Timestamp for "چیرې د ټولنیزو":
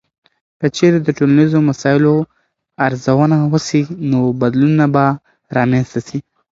0.75-1.59